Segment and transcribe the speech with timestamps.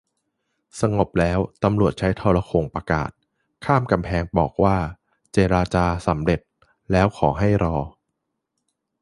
[0.81, 3.09] สงบแล้ว ตำรวจใช้โทรโข่งประกาศ
[3.65, 4.77] ข้ามกำแพงมาบอกว่า
[5.31, 6.39] เจรจาสำเร็จ
[6.91, 7.77] แล้ว ขอให้รอ